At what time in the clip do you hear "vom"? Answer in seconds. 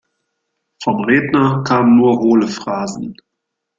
0.81-1.03